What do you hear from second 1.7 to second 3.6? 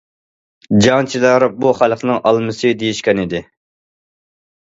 خەلقنىڭ ئالمىسى» دېيىشكەنىدى.